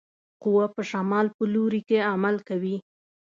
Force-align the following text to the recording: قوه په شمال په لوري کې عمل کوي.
قوه 0.43 0.65
په 0.75 0.81
شمال 0.89 1.27
په 1.35 1.43
لوري 1.53 1.81
کې 1.87 2.07
عمل 2.11 2.35
کوي. 2.47 2.75